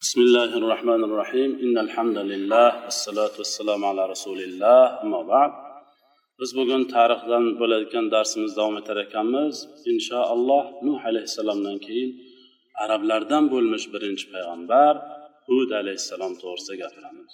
[0.00, 5.51] بسم الله الرحمن الرحيم إن الحمد لله والصلاة والسلام على رسول الله أما بعد
[6.39, 9.55] biz bugun tarixdan bo'ladigan darsimizni davom etar ekanmiz
[9.91, 12.09] inshaalloh nuh alayhissalomdan keyin
[12.83, 14.93] arablardan bo'lmish birinchi payg'ambar
[15.47, 17.33] hud alayhissalom to'g'risida gapiramiz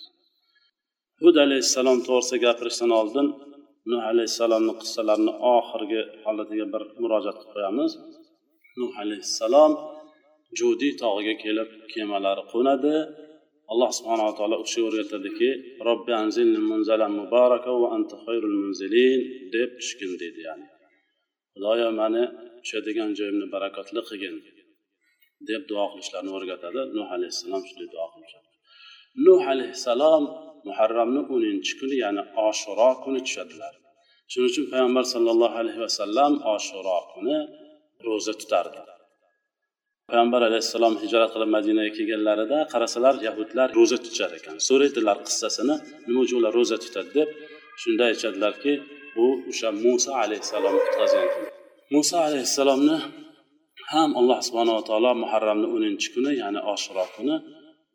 [1.22, 3.28] hud alayhissalom to'g'risida gapirishdan oldin
[3.92, 7.92] nuh alayhissalomni qissalarini oxirgi holatiga bir murojaat qilib qo'yamiz
[8.80, 9.72] nuh alayhissalom
[10.60, 12.96] judiy tog'iga kelib kemalari qo'nadi.
[13.72, 15.50] Alloh subhanava taolo u kishi o'rgatadiki
[15.88, 19.20] robbi anzilni munzalan mubaraka va anta khayrul munzilin
[19.56, 20.68] deb tushgin deydi ya'ni.
[21.54, 22.24] Xudoyo mani
[22.64, 24.36] tushadigan joyimni barakotli qilgin
[25.50, 26.82] deb duo qilishlarini o'rgatadi.
[26.98, 28.48] Nuh alayhissalom shunday duo qilishadi.
[29.26, 30.24] Nuh alayhissalom
[30.68, 33.74] muharramni o'ninchi kuni ya'ni oshuro kuni tushadilar.
[34.32, 37.38] Shuning uchun payg'ambar sallallohu alayhi vasallam oshuro kuni
[38.06, 38.82] ro'za tutardi.
[40.12, 44.56] Payg'ambar alayhissalom hijrat qilib madinaga kelganlarida qarasalar yahudlar ro'za tutishar ekan.
[44.68, 45.76] So'raydilar qissasini
[46.08, 47.30] nima uchun ular ro'za tutadi deb
[47.82, 48.72] shunda aytishadilarki
[49.16, 51.44] bu o'sha muso alayhissalom qutqazgan kun
[51.96, 52.98] muso alayhissalomni
[53.94, 57.36] ham alloh subhanava taolo muharramni o'ninchi kuni ya'ni oshiro kuni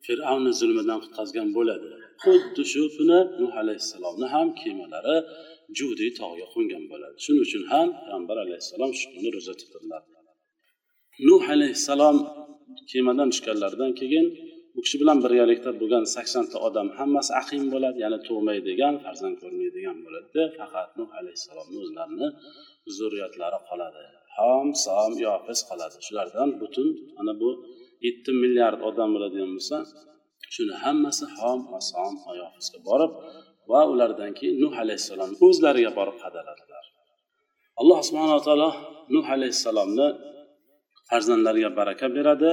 [0.06, 1.88] fir'avnni zulmidan qutqazgan bo'ladi.
[2.24, 5.16] Xuddi shu kuni nuh alayhissalomni ham kemalari
[5.78, 7.16] judiy tog'iga qo'ngan bo'ladi.
[7.24, 10.02] Shuning uchun ham payg'ambar alayhissalom shu kuni ro'za tutadilar.
[11.28, 12.16] Nuh alayhissalom
[12.90, 14.26] kemadan tushganlaridan keyin
[14.78, 20.44] u kishi bilan birgalikda bo'lgan saksonta odam hammasi aqim bo'ladi ya'ni tug'maydigan farzand ko'rmaydigan bo'ladida
[20.58, 22.28] faqat nuh alayhissalomni o'zlarini
[22.96, 24.02] zurriyotlari qoladi.
[24.36, 25.96] Ham som yofis qoladi.
[26.06, 26.88] Shulardan butun
[27.20, 27.50] ana bu
[28.06, 29.76] yetti milliard odam bo'ladigan bo'lsa
[30.54, 32.12] shuni hammasi hom va som
[32.88, 33.12] borib
[33.70, 36.84] va ulardan keyin nuh alayhissalom o'zlariga borib qadaladilar.
[37.80, 38.70] Alloh subhanaa taolo
[39.14, 40.08] nuh alayhissalomni
[41.12, 42.50] farzandlariga baraka beradi.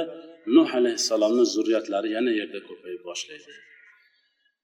[0.56, 3.54] Nuh alayhissalomni zurriyatlari yana yerda ko'payib boshlaydi.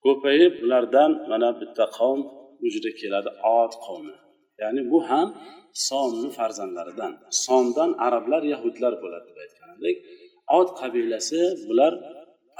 [0.05, 2.19] Ko'payib ulardan mana bitta qavm
[2.63, 3.29] vujudga keladi
[3.59, 4.15] ot qavmi.
[4.61, 5.27] Ya'ni bu ham
[5.87, 7.11] somni farzandlaridan
[7.45, 9.97] somdan arablar yahudlar bo'ladi deb aytgan edik
[10.59, 11.93] ot qabilasi bular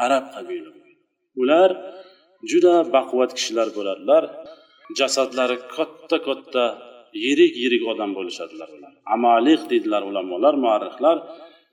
[0.06, 0.72] arab qabila
[1.42, 1.70] ular
[2.52, 4.24] juda baquvvat kishilar bo'ladilar.
[5.00, 6.66] Jasadlari katta katta
[7.24, 8.94] yirik yirik odam bo'lishadilar ular.
[9.16, 11.18] Amaliq deydilar ulamolar muarrihlar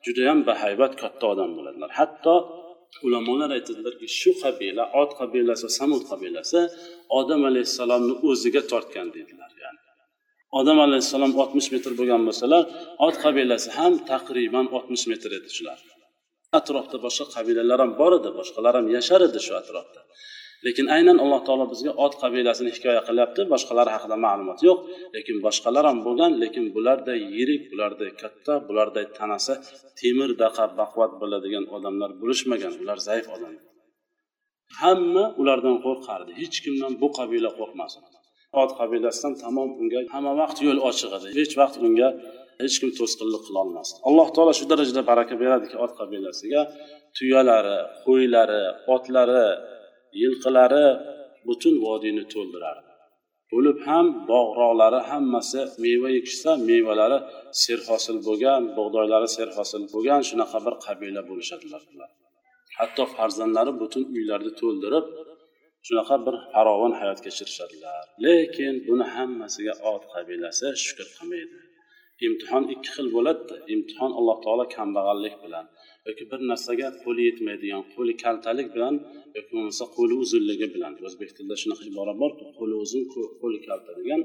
[0.06, 1.90] judayam bahaybat katta odam bo'ladilar.
[2.00, 2.34] Hatto
[3.06, 6.60] ulamolar aytadilarki shu qabila ot qabilasi samud qabilasi
[7.20, 9.80] odam alayhissalomni o'ziga tortgan deydilar yani.
[10.60, 12.62] Odam alayhissalom oltmish metr bo'lgan bo'lsalar
[13.06, 15.78] ot qabilasi ham taqriban oltmish metr edi shular.
[16.58, 20.00] Atrofda boshqa qabilalar ham bor edi boshqalar ham yashar edi shu atrofda.
[20.66, 24.78] Lekin aynan alloh taolo bizga ot qabilasini hikoya qilyapti boshqalar haqida ma'lumot yo'q.
[25.16, 29.54] Lekin boshqalar ham bo'lgan lekin bularday yirik bularday katta bularday tanasi
[30.00, 32.72] temirdaqa baquvvat bo'ladigan odamlar bo'lishmagan.
[32.82, 33.54] Ular zaif odam.
[34.80, 36.30] Hamma ulardan qo'rqardi.
[36.40, 38.02] Hech kimdan bu qabila qo'rqmasin.
[38.60, 42.08] Ot qabilasidan tamom unga hamma vaqt yo'l ochiq edi hech vaqt unga
[42.62, 46.60] hech kim to'sqinlik qilolmasdi alloh taolo shu darajada baraka beradiki ot qabilasiga
[47.16, 48.62] tuyalari qo'ylari
[48.94, 49.46] otlari
[50.20, 50.86] yilqilari
[51.48, 52.90] butun vodiyni to'ldirardi.
[53.52, 57.18] Bo'lib ham bog'roqlari hammasi meva ekishsa mevalari
[57.62, 62.10] serhosil bo'lgan bug'doylari serhosil bo'lgan shunaqa bir qabila bo'lishadilar bular.
[62.78, 65.06] Hatto farzandlari butun uylarni to'ldirib
[65.86, 68.04] shunaqa bir farovon hayot kechirishadilar.
[68.24, 71.58] Lekin buni hammasiga ot qabilasi shukur qilmaydi.
[72.26, 75.66] Imtihon ikki xil bo'ladida imtihon alloh taolo kambag'allik bilan
[76.06, 78.94] yoki bir narsaga qo'li yetmaydigan qo'li kaltalik bilan
[79.36, 83.02] yoki bo'lmasa qo'li uzunligi bilan o'zbek tilida shunaqa ibora borku qo'li uzun
[83.40, 84.22] qo'li kalta degan.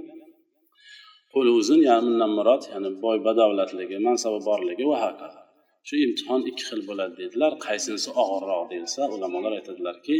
[1.34, 5.42] Qo'li uzun ya'ni murod ya'ni boy badavlatligi mansabi borligi va hokazo
[5.88, 10.16] shu imtihon ikki xil bo'ladi deydilar qaysinisi og'irroq deyilsa ulamolar aytadilarki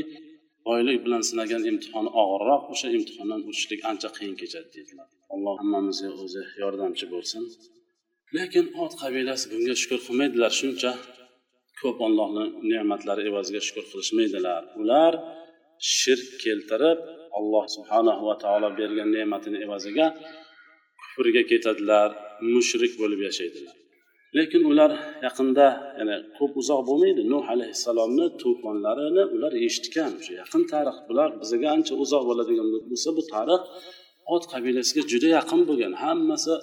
[0.67, 6.44] boylik bilan sinagan imtihon og'irroq o'sha imtihondan o'tishlik ancha qiyin kechadi deydilar alloh hammamizga o'zi
[6.63, 7.44] yordamchi bo'lsin.
[8.38, 10.51] Lekin ot qabilasi bunga shukur qilmaydilar.
[10.62, 10.91] Shuncha
[11.81, 14.61] ko'p ollohni ne'matlari evaziga shukur qilishmaydilar.
[14.81, 15.13] Ular
[15.97, 16.99] shirk keltirib
[17.37, 20.07] alloh subhanahu va taolo bergan ne'matini evaziga
[21.02, 22.09] kufrga ketadilar
[22.53, 23.75] mushrik bo'lib yashaydilar.
[24.37, 24.91] Lekin ular
[25.25, 25.67] yaqinda
[25.99, 31.93] ya'ni ko'p uzoq bo'lmaydi nuh alayhissalomni to'fonlarini ular eshitgan o'sha yaqin tarix bular bizga ancha
[32.03, 33.61] uzoq bo'ladigan bo'lsa bu tarix
[34.34, 36.53] ot qabilasiga juda yaqin bo'lgan hammasi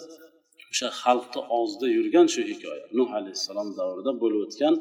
[0.75, 2.85] o'sha xalqni og'zida yurgan shu hikoya.
[2.99, 4.75] Nuh alayhissalom davrida bo'lib o'tgan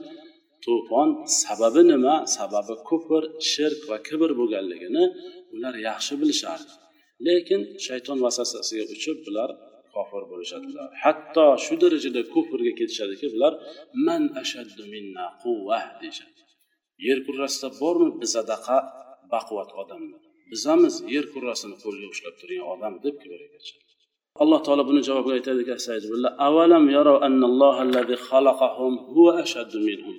[0.66, 1.10] to'fon
[1.44, 2.16] sababi nima?
[2.38, 5.04] Sababi kufr shirk va kibr bo'lganligini
[5.56, 6.74] ular yaxshi bilishardi.
[7.28, 9.50] Lekin shayton vasvasasiga uchib bular
[9.95, 10.90] kofir bo'lishadilar.
[11.04, 13.54] Hatto shu darajada kufrga ketishadiki bular
[14.07, 16.39] man ashaddu minna quvva deyishadi.
[17.07, 18.78] Yer kurrasida bormi bizadaqa
[19.34, 20.22] baquvvat odamlar?
[20.51, 23.39] Bizamiz yer kurrasini qo'lga ushlab turgan odam deb kibr
[24.42, 25.72] alloh taolo buni javobiga aytadiki
[26.48, 30.16] avalam yarov annallohallazi xalaqahum huwa ashaddu minhum.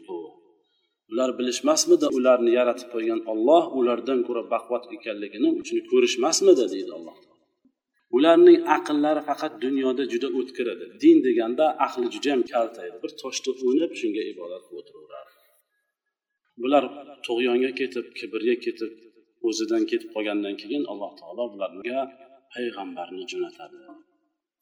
[1.13, 7.17] Ular bilishmasmidi ularni yaratib qo'ygan olloh ulardan ko'ra baquvvat ekanligini uchun ko'rishmasmidi deydi alloh
[8.17, 13.53] ularning aqllari faqat dunyoda juda o'tkir edi din deganda aqli judayam kalta edi bir toshni
[13.67, 15.35] o'ynab shunga ibodat qilib o'tiraverardi
[16.63, 16.85] bular
[17.27, 18.93] tug'yonga ketib kibrga ketib
[19.49, 22.01] o'zidan ketib qolgandan keyin alloh taolo bularga
[22.55, 23.79] payg'ambarni jo'natadi.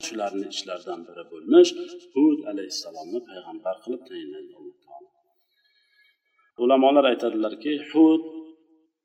[0.06, 1.71] Shularni ichlaridan biri bo'lmish
[2.15, 5.09] hud alayhissalomni payg'ambar qilib tayinlaydi alloh taolo.
[6.65, 8.23] Ulamolar aytadilarki hud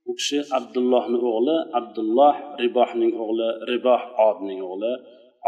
[0.10, 4.94] u kishi abdullohni o'g'li abdulloh ribohning o'g'li riboh odning o'g'li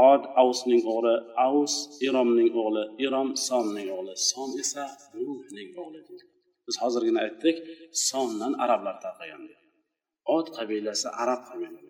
[0.10, 1.16] od avsning o'g'li
[1.48, 1.74] avs
[2.08, 4.14] iromning o'g'li irom somning o'g'li.
[4.30, 4.86] Som esa
[5.18, 6.00] ruhning o'g'li
[6.68, 7.58] biz hozirgina aytdik
[8.10, 9.44] somdan arablar tarqagan
[10.36, 11.89] od qabilasi arab qabilasi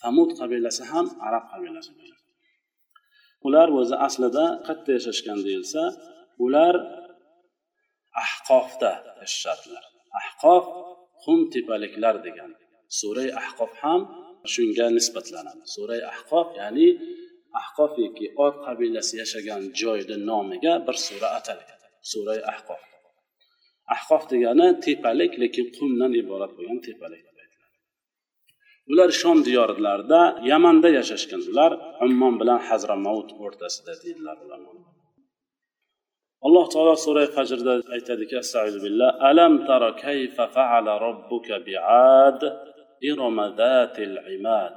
[0.00, 2.20] famud qabilasi ham arab qabilasi bo'lgan
[3.46, 5.82] ular o'zi aslida qayerda yashashgan deyilsa
[6.44, 6.74] ular
[8.24, 9.84] ahqofda yashashardilar
[10.20, 10.64] ahqof
[11.22, 12.50] qum tepaliklar degan.
[12.98, 14.00] Suray ahqof ham
[14.52, 15.62] shunga nisbatlanadi.
[15.74, 16.88] Suray ahqof ya'ni
[17.60, 21.80] ahqof yoki ot qabilasi yashagan joyni nomiga bir sura atalgan.
[22.12, 22.82] Suray ahqof.
[23.94, 27.24] Ahqof degani tepalik lekin qumdan iborat bo'lgan tepalik.
[28.90, 31.40] Ular shom diyorlarida yamanda yashashgan.
[31.50, 31.72] Ular
[32.06, 34.96] ummon bilan hazramavut o'rtasida deydilar ulamolar
[36.46, 42.40] alloh taolo sura fajrda aytadiki astag'izu billah alam tara kayfa faala robbuka biad?
[43.10, 44.74] Iroma zatil imad.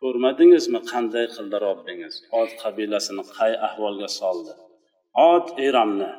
[0.00, 2.14] Ko'rmadingizmi qanday qildi robbingiz?
[2.40, 4.52] Od qabilasini qay ahvolga soldi?
[5.32, 6.10] Od eramni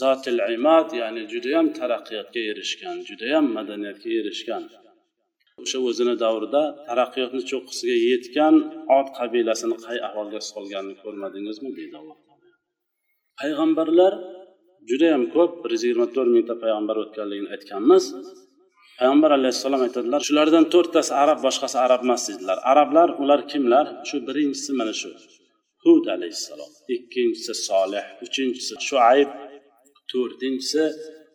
[0.00, 4.64] zotil imad ya'ni judayam taraqqiyotga erishgan judayam madaniyatga erishgan.
[5.62, 8.54] O'sha o'zini davrida taraqqiyotni cho'qqisiga yetgan
[8.98, 12.18] ot qabilasini qay ahvolga solganini ko'rmadingizmi deydi alloh
[13.40, 14.12] payg'ambarlar
[14.90, 18.04] judayam ko'p bir yuz yigirma to'rt mingta payg'ambar o'tganligini aytganmiz.
[18.98, 22.58] Payg'ambar alayhissalom aytadilar shulardan to'rttasi arab boshqasi arab emas dedilar.
[22.72, 23.86] Arablar ular kimlar?
[24.08, 25.10] Shu birinchisi mana shu.
[25.84, 29.30] Hud alayhissalom ikkinchisi solih uchinchisi shuayb
[30.12, 30.84] to'rtinchisi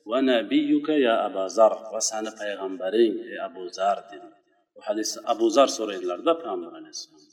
[0.09, 4.29] va nabiyuka ya abu zar va sani payg'ambaring ey abu zar dedi.
[4.75, 7.23] Bu hadisni abu zar so'raydilarda payg'ambar alayhissalom.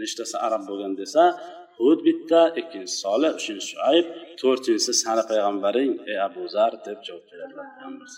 [0.00, 1.22] Nechtasi arab bo'lgan desa
[1.78, 4.06] hud bitta ikkinchisi solih uchinchisi shuayb
[4.40, 8.08] to'rtinchisi sani payg'ambaring ey abu zar deb javob beradilar payg'ambar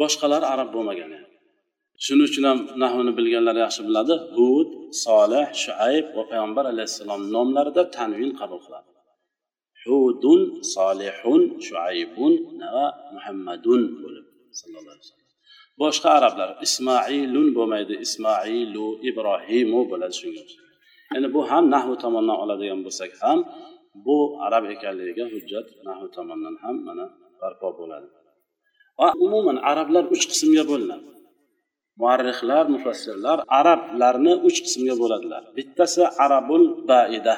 [0.00, 1.12] boshqalari arab bo'lmagan
[2.04, 4.14] shuning uchun ham nahvni bilganlar yaxshi biladi.
[4.36, 4.68] Hud
[5.04, 8.88] solih shuayb va payg'ambar alayhissalom nomlarida tanvin qabul qiladi.
[9.86, 10.40] Hudun
[10.74, 12.32] solihun shuaybun
[12.74, 14.26] va muhammadun bo'lib
[14.60, 15.26] sallallohu alayhi vasallam.
[15.82, 20.42] Boshqa arablar ismoilun bo'lmaydi ismoilu ibrohimu bo'ladi shunga
[21.12, 23.38] ya'ni bu ham nahvu tomondan oladigan bo'lsak ham
[24.06, 24.16] bu
[24.46, 27.04] arab ekanligiga hujjat nahvu tomondan ham mana
[27.40, 28.08] barpo bo'ladi.
[29.00, 31.08] Va umuman arablar uch qismga bo'linadi.
[32.00, 35.42] Muarrihlar mufassirlar arablarni uch qismga bo'ladilar.
[35.56, 37.34] Bittasi arabul baida.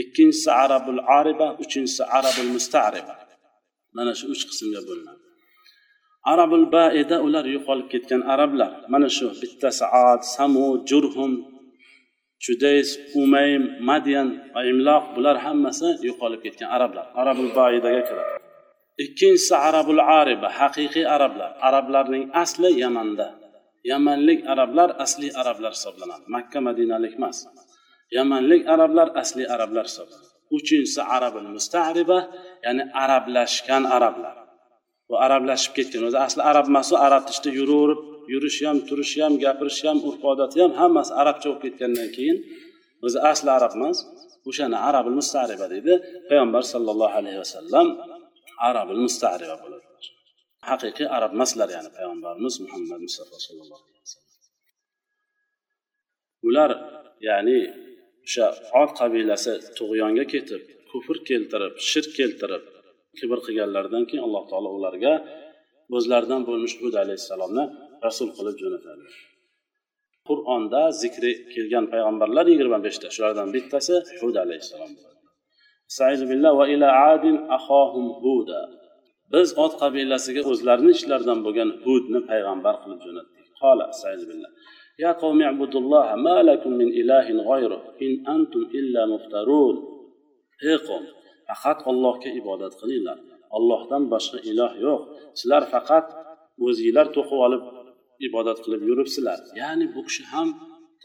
[0.00, 3.14] Ikkinchisi arabul ariba uchinchisi arabul mustariba.
[3.96, 5.22] Mana shu uch qismga bo'linadi.
[6.32, 8.72] Arabul baida ular yo'qolib ketgan arablar.
[8.92, 11.32] Mana shu bittasi saat samu jurhum
[12.44, 12.90] judays
[13.22, 17.06] umaym madyan va imloq bular hammasi yo'qolib ketgan arablar.
[17.20, 18.34] Arabul baidaga kiradi.
[19.04, 21.50] Ikkinchisi arabul ariba haqiqiy arablar.
[21.68, 23.28] Arablarning asli yamanda.
[23.90, 26.24] Yamanlik arablar asli arablar hisoblanadi.
[26.34, 27.38] Makka madinalik emas.
[28.16, 32.18] Yamanlik arablar asli arablar hisoblanadi uchinchisi arabil mustariba
[32.64, 34.36] ya'ni arablashgan arablar.
[35.08, 38.00] Bu arablashib ketgan o'zi asli arab emas arab ichida yuraverib
[38.32, 42.36] yurishi ham turishi ham gapirishi ham urf odati ham hammasi arabcha bo'lib ketgandan keyin
[43.06, 43.98] o'zi asli arab emas
[44.48, 45.92] o'shani arabil mustariba deydi.
[46.28, 47.86] Payg'ambar sallallohu alayhi vasallam
[48.68, 49.86] arabil mustariba bo'ladi.
[50.70, 54.34] Haqiqiy arab emaslar ya'ni payg'ambarimiz muhammad mustafa sallallohu alayhi vasallam.
[56.48, 56.70] Ular
[57.28, 57.58] ya'ni
[58.26, 58.46] o'sha
[58.82, 62.64] ot qabilasi tug'yonga ketib kufr keltirib shirk keltirib
[63.18, 65.12] kibr qilganlaridan keyin alloh taolo ularga
[65.96, 67.64] o'zlaridan bo'lmish hud alayhissalomni
[68.06, 69.04] rasul qilib jo'natadi.
[70.28, 74.92] Qur'onda zikri kelgan payg'ambarlar yigirma beshta shulardan bittasi hud alayhissalom
[79.34, 83.44] biz ot qabilasiga o'zlarini ichlaridan bo'lgan hudni payg'ambar qilib jo'natdik.
[85.03, 89.75] يا قوم اعبدوا الله ما لكم من إله غيره إن أنتم إلا مفترون
[90.69, 91.05] ey qavm
[91.49, 93.17] faqat allohga ibodat qilinglar
[93.57, 95.01] ollohdan boshqa iloh yo'q
[95.39, 96.05] sizlar faqat
[96.65, 97.63] o'zinglar to'qib olib
[98.27, 100.47] ibodat qilib yuribsizlar ya'ni bu kishi ham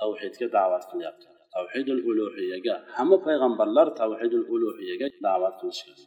[0.01, 1.27] tavhidga da'vat qilyapti
[1.57, 5.99] tavhidul uluhiyaga hamma payg'ambarlar tavhidul uluhiyaga da'vat qilishgan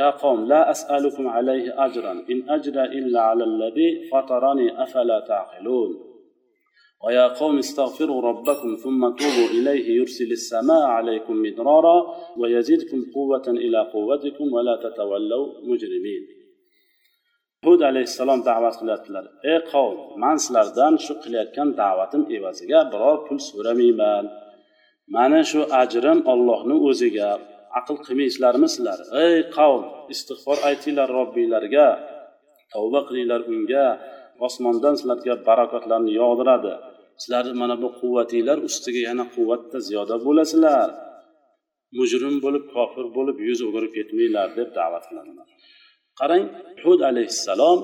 [0.00, 5.90] يا قوم لا أسألكم عليه أجرا إن أجرى إلا على الذي فطرني أفلا تعقلون
[7.04, 11.96] ويا قوم استغفروا ربكم ثم توبوا إليه يرسل السماء عليكم مدرارا
[12.40, 16.42] ويزيدكم قوة إلى قوتكم ولا تتولوا مجرمين
[17.66, 24.24] hud alayhissalom da'vat qilyaptilar ey qavm man sizlardan shu qilayotgan da'vatim evaziga biror pul so'ramayman
[25.16, 27.30] mani shu ajrim ollohni o'ziga
[27.78, 29.82] aql qilmaysizlarmi sizlar ey qavm
[30.14, 31.88] istig'for aytinglar robbiylarga
[32.72, 33.86] tavba qilinglar unga
[34.45, 36.73] Osmondan sizlarga barokatlarni yog'diradi.
[37.21, 40.89] Sizlarni mana bu quvvatinglar ustiga yana quvvatda ziyoda bo'lasizlar.
[41.97, 45.47] Mujrim bo'lib kofir bo'lib yuz o'girib ketmanglar deb da'vat qiladilar.
[46.19, 46.43] Qarang
[46.83, 47.79] hud alayhissalom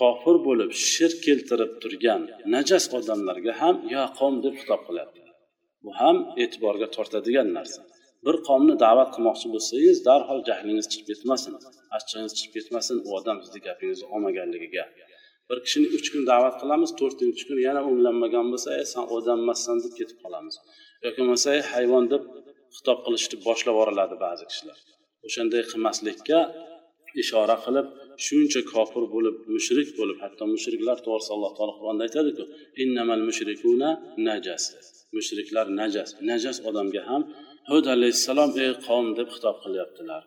[0.00, 2.22] kofir bo'lib shirk keltirib turgan
[2.54, 5.20] najas odamlarga ham yo qavm deb xitob qilyapti.
[5.84, 7.80] Bu ham e'tiborga tortadigan narsa.
[8.26, 11.52] Bir qavmni da'vat qilmoqchi bo'lsangiz darhol jahlingiz chiqib ketmasin
[11.96, 14.84] achchig'ingiz chiqib ketmasin u odam sizni gapingizni olmaganligiga.
[15.48, 19.76] Bir kishini uch kun da'vat qilamiz to'rtinchi kun yana o'nglanmagan bo'lsa e san odam emassan
[19.84, 20.54] deb ketib qolamiz.
[21.04, 22.22] Yoki bo'lmasa hayvon deb
[22.76, 24.78] xitob qilishni boshlab yuboriladi ba'zi kishilar.
[25.26, 26.38] O'shanday qilmaslikka
[27.22, 27.86] ishora qilib
[28.26, 32.44] shuncha kofir bo'lib mushrik bo'lib hatto mushriklar to'g'risida alloh taolo qur'onda aytadiku
[32.82, 33.90] innamal mushrikuna
[34.28, 34.64] najas.
[35.16, 37.22] Mushriklar najas najas odamga ham
[37.70, 40.22] hud alayhissalom ey qavm deb xitob qilyaptilar.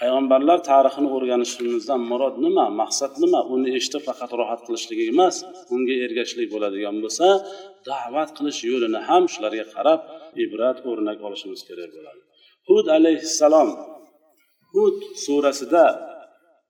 [0.00, 5.34] Payg'ambarlar tarixini o'rganishimizdan murod nima maqsad nima uni eshitib faqat rohat qilishlik emas
[5.74, 7.26] unga ergashishlik bo'ladigan bo'lsa
[7.88, 10.00] da'vat qilish yo'lini ham shularga qarab
[10.44, 12.20] ibrat o'rnak olishimiz kerak bo'ladi.
[12.68, 13.68] Hud alayhissalom
[14.72, 15.86] hud surasida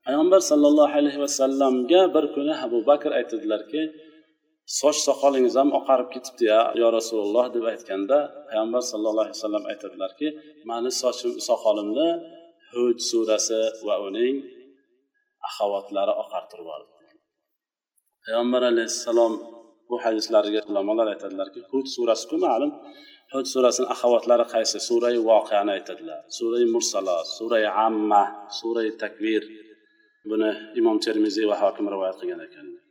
[0.06, 3.82] payg'ambar sollallohu alayhi vasallamga bir kuni abu bakr aytadilarki
[4.80, 8.18] soch soqolingiz ham oqarib ketibdi ya yo rasululloh deb aytganda
[8.48, 10.28] payg'ambar sallallohu alayhi vasallam aytadilarki
[10.70, 12.08] mani sochim soqolimni
[12.71, 14.35] hud surasi va uning
[15.47, 16.93] axavotlari oqartirib yubordi
[18.23, 19.33] payg'ambar alayhissalom
[19.89, 22.71] bu hadislariga ulamolar aytadilarki hud surasiku ma'lum
[23.33, 28.23] hud surasini axavotlari qaysi surai voqeani aytadilar surai mursalot surai amma
[28.59, 29.43] surai takvir
[30.29, 30.49] buni
[30.79, 32.81] imom termiziy va hokim rivoyat qilgan ekanlar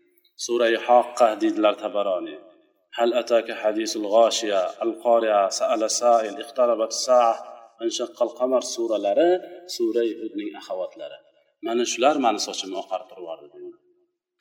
[0.46, 2.40] surai hoqqa deydilar tabaroniy
[2.98, 7.53] هل أتاك حديث الغاشية القارعة سأل سائل اقتربت الساعة
[7.87, 9.29] inshaqqal qamar suralari
[9.75, 11.17] sura hudning ahovatlari
[11.67, 13.77] mana shular mani sochimni oqarib turib yubordi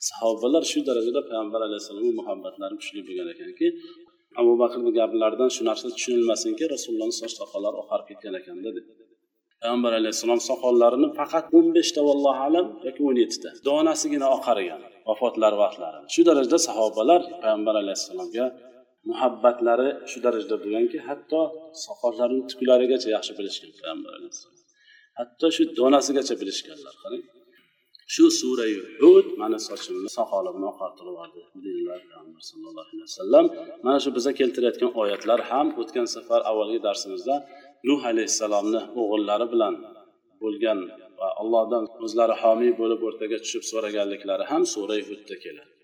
[0.09, 3.67] sahobalar shu darajada payg'ambar alayhissalomga muhabbatlari kuchli bo'lgan ekanki
[4.41, 8.85] abu bakrni gaplaridan shu narsa tushunilmasinki rasulullohni soch soqollari oqarib ketgan ekanda deb
[9.61, 16.07] payg'ambar alayhissalom soqollarini faqat o'n beshta vallohu alam yoki o'n yettita donasigina oqargan vafotlari vaqtlarida
[16.13, 18.45] shu darajada sahobalar payg'ambar alayhissalomga
[19.09, 21.41] muhabbatlari shu darajada bo'lganki hatto
[21.85, 24.55] soqollarini tuklarigacha yaxshi bilishgan payg'ambar alayhissalom
[25.19, 27.23] hatto shu donasigacha bilishganlar qarang.
[28.13, 28.65] Shu sura
[29.01, 33.45] hud mana sochimni soqolimni oqartirib yubordi deydilar payg'ambar sallallohu alayhi vasallam
[33.85, 37.35] mana shu biza keltirayotgan oyatlar ham o'tgan safar avvalgi darsimizda
[37.89, 39.73] nuh alayhissalomni o'g'illari bilan
[40.41, 40.79] bo'lgan
[41.19, 45.74] va allohdan o'zlari homiy bo'lib o'rtaga tushib so'raganliklari ham sura hudda keladi.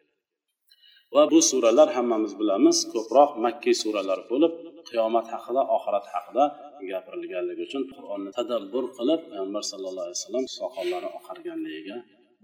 [1.15, 4.53] Va bu suralar hammamiz bilamiz ko'proq makkiy suralar bo'lib
[4.89, 6.43] qiyomat haqida oxirat haqida
[6.91, 11.97] gapirilganligi uchun qur'onni tadabbur qilib payg'ambar sallallohu alayhi vasallam soqollari oqarganligiga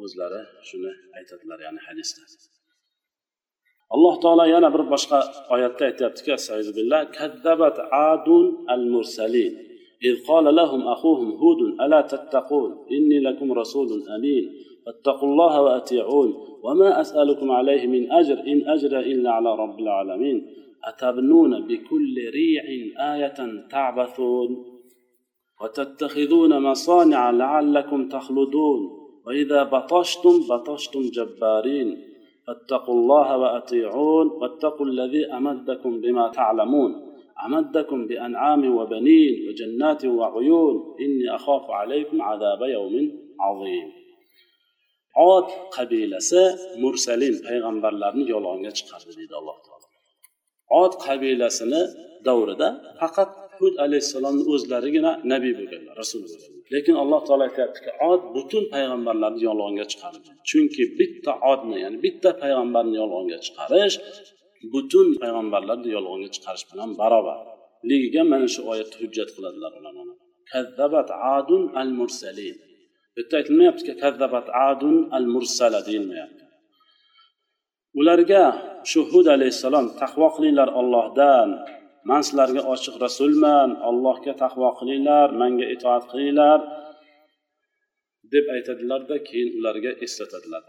[0.03, 2.21] o'zlari shuni aytadilar ya'ni hadisda.
[3.95, 5.19] Alloh taolo yana bir boshqa
[5.55, 6.31] oyatda aytyaptiki
[6.77, 7.77] billah kaddabat
[8.12, 9.53] adun al mursalin
[10.04, 14.54] إذ قال لهم أخوهم هود ألا تتقون؟ إني لكم رسول أمين
[14.86, 16.34] فاتقوا الله وأطيعون.
[16.63, 20.48] وما أسألكم عليه من أجر إن أجر إلا على رب العالمين.
[20.84, 22.63] أتبنون بكل ريع
[23.13, 24.66] آية تعبثون؟
[25.62, 28.92] وتتخذون مصانع لعلكم تخلدون.
[29.27, 32.04] وإذا بطشتم بطشتم جبارين.
[32.48, 37.07] فاتقوا الله وأطيعون واتقوا الذي أمدكم بما تعلمون.
[37.47, 42.95] أمدكم بأنعام وبنين وجنات وعيون إني أخاف عليكم عذاب يوم
[43.40, 44.02] عظيم
[45.14, 46.42] ot qabilasi
[46.83, 49.87] mursalin payg'ambarlarni yolg'onga chiqardi deydi alloh taolo
[50.83, 51.83] ot qabilasini
[52.26, 52.69] davrida
[53.00, 59.40] faqat hud alayhissalomni o'zlarigina nabiy bo'lganlar rasul bo'lganlar lekin alloh taolo aytyaptiki ot butun payg'ambarlarni
[59.49, 63.97] yolg'onga chiqardi chunki bitta odni ya'ni bitta payg'ambarni yolg'onga chiqarish
[64.74, 67.40] butun payg'ambarlarni yolg'onga chiqarish bilan barobar.
[67.90, 70.18] Ligiga mana shu oyatni hujjat qiladilar ulamolar
[70.52, 72.58] kazzabat adun al mursalin
[73.18, 76.44] yerda aytilmayaptiki kazzabat adun al mursala deyilmayapti.
[78.00, 78.44] Ularga
[78.92, 81.50] shu hud alayhissalom taqvo qilinglar ollohdan
[82.10, 83.70] man sizlarga ochiq rasulman.
[83.90, 86.60] Allohga taqvo qilinglar manga itoat qilinglar.
[88.34, 90.62] Deb aytadilarda keyin ularga eslatadilar.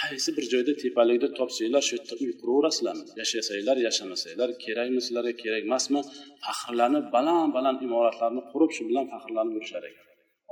[0.00, 6.00] Qaysi bir joyda tepalikda topsanglar shu yerda uy quraverasizlarmi yashasanglar yashamasanglar kerakmi sizlarga kerak emasmi
[6.44, 10.06] faxrlanib baland baland imoratlarni qurib shu bilan faxrlanib yurishar ekan.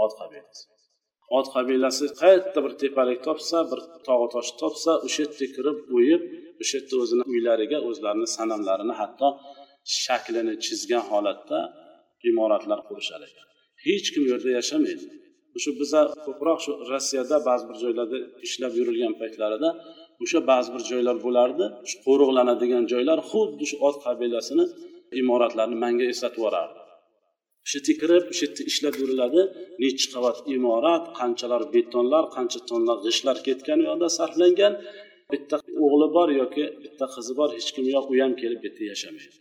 [0.04, 0.62] Ot qabilasi.
[1.38, 6.22] Ot qabilasi qayerda bir tepalik topsa bir tog'u tosh topsa o'sha yerga kirib o'yib
[6.62, 9.28] o'sha yerda o'zini uylariga o'zlarini sanamlarini hatto
[10.02, 11.58] shaklini chizgan holatda
[12.30, 13.49] imoratlar qurishar ekan.
[13.86, 15.04] Hech kim u yerda yashamaydi.
[15.62, 19.68] Shu biza ko'proq shu rossiyada ba'zi bir joylarda ishlab yurilgan paytlarida
[20.24, 21.64] o'sha ba'zi bir joylar bo'lardi.
[21.90, 24.64] Shu qo'riqlanadigan joylar xuddi shu ot qabilasini
[25.20, 26.78] imoratlarini manga eslatib yuborardi.
[27.66, 29.40] O'sha yerga kirib o'sha yerda ishlab yuriladi
[29.82, 34.72] nechi qavat imorat qanchalar betonlar qancha tonna g'ishtlar ketgan u yoqda sarflangan.
[35.32, 38.84] Bitta o'g'li bor yoki bitta qizi bor hech kim yo'q u ham kelib bu yerda
[38.92, 39.36] yashamaydi.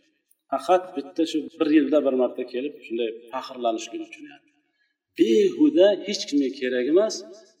[0.50, 4.24] Faqat bitta shu bir yilda bir marta kelib shunday faxrlanishlik uchun
[5.18, 7.14] behuda hech kimga kerak emas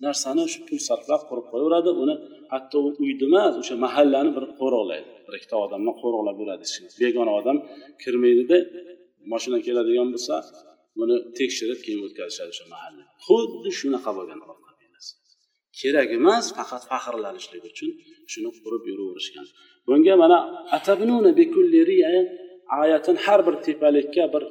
[0.04, 2.14] narsani shu pul sarflab qurib qo'yaveradi uni
[2.52, 6.64] hatto u uyni emas o'sha mahallani bir qo'riqlaydi bir ikkita odamni qo'riqlab yuradi
[7.02, 7.56] begona odam
[8.02, 8.58] kirmaydida
[9.32, 10.34] moshina keladigan bo'lsa
[10.98, 13.02] buni tekshirib keyin o'tkazishadi o'sha mahalla.
[13.26, 14.40] Xuddi shunaqa bo'lgan
[15.80, 17.90] kerak emas faqat faxrlanishlik uchun
[18.32, 19.46] shuni qurib yuraverishgan.
[19.86, 20.38] Bunga mana
[22.78, 24.42] oyatin har bir tepalikka bir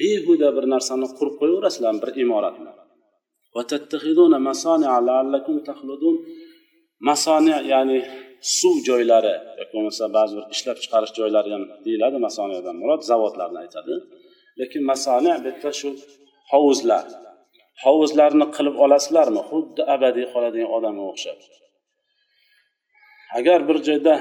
[0.00, 2.00] behuda bir narsani qurib qo'yaverasizlarmi?
[2.04, 2.70] Bir imoratni.
[7.08, 7.98] Masoni ya'ni
[8.58, 13.94] suv joylari yoki bo'lmasa ba'zi bir ishlab chiqarish joylari ham deyiladi masoniyadan murod zavodlarni aytadi.
[14.60, 15.88] Lekin masoni bu yerda shu
[16.52, 17.04] hovuzlar.
[17.84, 19.40] Hovuzlarni qilib olasizlarmi?
[19.50, 21.38] Xuddi abadiy qoladigan odamga o'xshab.
[23.38, 24.14] Agar bir joyda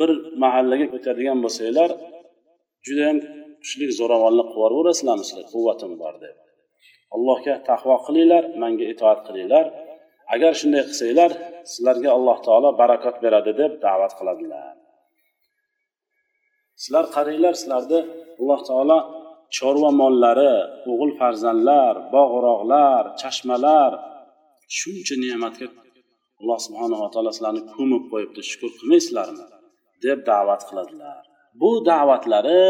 [0.00, 0.10] bir
[0.42, 1.90] mahallaga ko'tadigan bo'lsanglar
[2.86, 3.18] judayam
[3.62, 6.36] kuchli zo'ravonlik qilib yuboraverasizlarmi sizlar quvvatim bor deb.
[7.16, 9.66] Allohga taqvo qilinglar manga itoat qilinglar.
[10.34, 11.30] Agar shunday qilsanglar
[11.72, 14.74] sizlarga alloh taolo barakot beradi deb da'vat qiladilar.
[16.82, 18.00] Sizlar qaranglar sizlarni
[18.40, 18.98] alloh taolo
[19.56, 20.54] chorva mollari
[20.90, 23.92] o'g'il farzandlar bog'roqlar chashmalar
[24.78, 25.66] shuncha ne'matga
[26.40, 29.44] alloh subhanava taolo sizlarni ko'mib qo'yibdi shukur qilmaysizlarmi?
[30.04, 31.22] deb da'vat qiladilar.
[31.61, 32.63] bu da'vatlari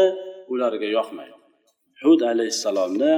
[0.52, 1.36] ularga yoqmaydi
[2.02, 3.14] hud alayhissalomni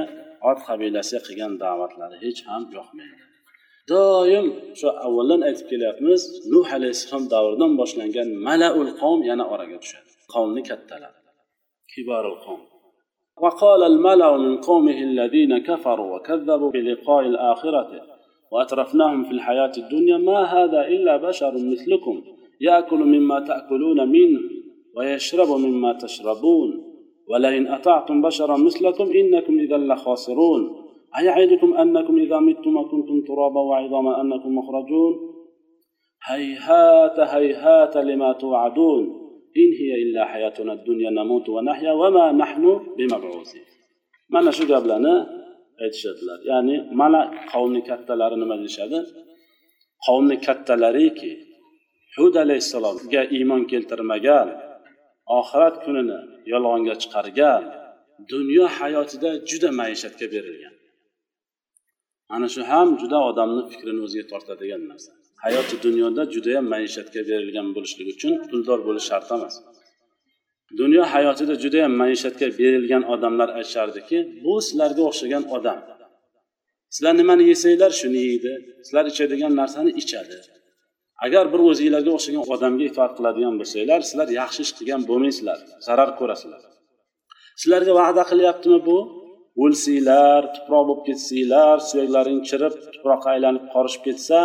[0.49, 3.23] ot qabilasiga qilgan da'vatlari hech ham yoqmaydi
[3.91, 4.45] doim
[4.79, 6.21] shu avvaldan aytib kelyapmiz
[6.53, 11.19] nuh alayhissalom davridan boshlangan malaul qavm yana oraga tushadi qavmni kattalari
[11.91, 12.63] kiborul qavm
[13.43, 17.91] وقال الملأ من قومه الذين كفروا وكذبوا بلقاء الآخرة
[18.51, 22.15] وأترفناهم في الحياة الدنيا ما هذا إلا بشر مثلكم
[22.61, 24.41] يأكل مما تأكلون منه
[24.97, 26.69] ويشرب مما تشربون
[27.29, 30.61] ولئن أطعتم بشرا مثلكم إنكم إذا لخاسرون
[31.17, 35.13] أيعدكم أنكم إذا متم وكنتم ترابا وعظاما أنكم مخرجون
[36.27, 39.03] هيهات هيهات لما توعدون
[39.57, 43.73] إن هي إلا حياتنا الدنيا نموت ونحيا وما نحن بمبعوثين
[44.33, 45.13] mana shu gaplarni
[45.83, 47.19] aytishadilar ya'ni mana
[47.51, 48.99] qavmni kattalari nima deyishadi
[50.05, 51.31] qavmni kattalariki
[52.17, 54.47] hud alayhissalomga iymon keltirmagan
[55.38, 56.18] oxirat kunini
[56.52, 57.62] yolg'onga chiqargan
[58.32, 60.74] dunyo hayotida juda maishatga berilgan.
[62.34, 65.10] Ana shu ham juda odamni fikrini o'ziga tortadigan narsa.
[65.44, 69.54] Hayoti dunyoda judayam maishatga berilgan bo'lishligi uchun puldor bo'lish shart emas.
[70.80, 75.78] Dunyo hayotida judayam maishatga berilgan odamlar aytishardiki bu sizlarga o'xshagan odam.
[76.94, 78.52] Sizlar nimani yesanglar shuni yeydi
[78.86, 80.36] sizlar ichadigan narsani ichadi
[81.26, 86.62] agar bir o'zinglarga o'xshagan odamga itoat qiladigan bo'lsanglar sizlar yaxshi ish qilgan bo'lmaysizlar zarar ko'rasizlar.
[87.60, 88.98] Sizlarga va'da qilyaptimi bu?
[89.64, 94.38] O'lsanglar tuproq bo'lib ketsanglar suyaklaring chirib tuproqqa aylanib qorishib ketsa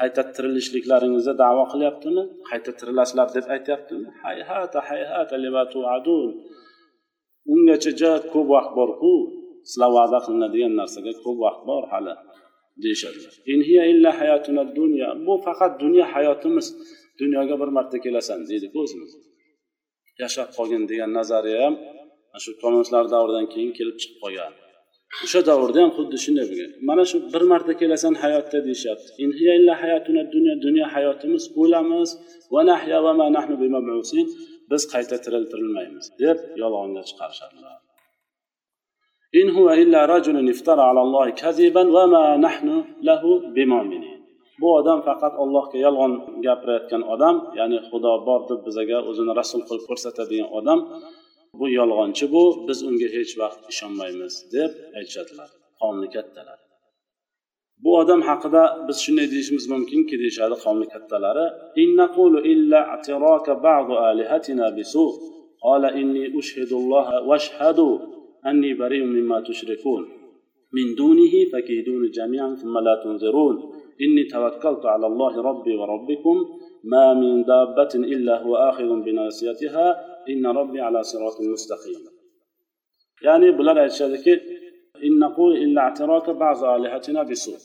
[0.00, 2.22] qayta tirilishliklaringizni davo qilyaptimi?
[2.50, 4.06] Qayta tirilasizlar deb aytyaptimi?
[4.26, 5.34] Hayhata hayhata
[7.54, 9.12] ungacha juda ko'p vaqt borku
[9.70, 12.14] sizlar va'da qilinadigan narsaga ko'p vaqt bor hali.
[12.84, 13.34] Deyishadilar
[15.26, 16.66] bu faqat dunyo hayotimiz.
[17.20, 19.12] Dunyoga bir marta kelasan deydiku o'zimiz
[20.22, 21.74] yashab qolgin degan nazariya ham
[22.44, 24.52] shu kommunistlar davridan keyin kelib chiqib qolgan.
[25.24, 26.70] O'sha davrda ham xuddi shunday bo'lgan.
[26.88, 29.10] Mana shu bir marta kelasan hayotda deyishyapti.
[30.66, 32.10] Dunyo hayotimiz o'lamiz.
[34.70, 37.76] Biz qayta tiriltirilmaymiz deb yolg'onga chiqarishadilar.
[39.35, 42.67] إن هو إلا رجل افترى على الله كذبا وما نحن
[43.03, 43.23] له
[43.55, 44.21] بمؤمنين
[44.61, 46.13] bu odam faqat allohga yolg'on
[46.45, 50.79] gapirayotgan odam ya'ni xudo bor deb bizaga o'zini rasul qilib ko'rsatadigan odam
[51.59, 55.49] bu yolg'onchi bu biz unga hech vaqt ishonmaymiz deb aytishadilar
[55.81, 56.59] qavmni kattalar
[57.83, 61.45] bu odam haqida biz shunday deyishimiz mumkinki deyishadi qavmni kattalari
[65.65, 67.95] قال إني أشهد الله واشهدوا
[68.50, 70.02] أني بريء مما تشركون.
[70.76, 73.56] من دونه فكيدون جميعا ثم لا تنذرون
[74.04, 76.36] إني توكلت على الله ربي وربكم.
[76.84, 79.86] ما من دابة إلا هو آخذ بناصيتها.
[80.28, 82.02] إن ربي على صراط مستقيم.
[83.22, 84.40] يعني بلغ الشركة
[85.04, 87.60] إن نقول إلا اعتراك بعض آلهتنا بسوء.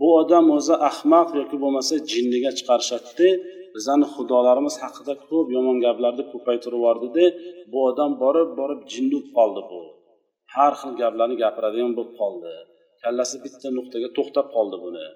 [0.00, 3.28] bu odam o'zi ahmoq yoki bo'lmasa jinniga chiqarishyapti
[3.74, 7.24] bizani xudolarimiz haqida ko'p yomon gaplarni ko'paytiribyubordide
[7.70, 9.80] bu odam borib borib jinni bo'lib qoldi bu
[10.54, 12.54] har xil gaplarni gapiradigan bo'lib qoldi.
[13.02, 15.06] Kallasi bitta nuqtaga to'xtab qoldi buni.